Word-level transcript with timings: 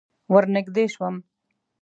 ور 0.31 0.45
نږدې 0.55 0.85
شوم. 0.93 1.15